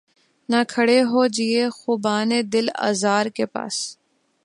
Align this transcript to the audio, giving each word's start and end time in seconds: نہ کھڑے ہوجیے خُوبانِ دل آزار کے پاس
نہ 0.49 0.59
کھڑے 0.69 0.99
ہوجیے 1.11 1.63
خُوبانِ 1.77 2.31
دل 2.53 2.67
آزار 2.89 3.25
کے 3.35 3.45
پاس 3.53 3.75